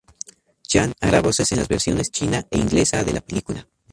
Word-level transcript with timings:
Chan 0.63 0.93
hará 0.99 1.21
voces 1.21 1.51
en 1.51 1.59
las 1.59 1.67
versiones 1.67 2.09
china 2.09 2.43
e 2.49 2.57
inglesa 2.57 3.03
de 3.03 3.13
la 3.13 3.21
película. 3.21 3.67